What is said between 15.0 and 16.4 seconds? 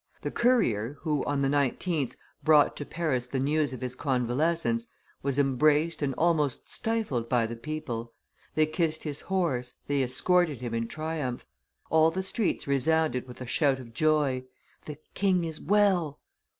king is well!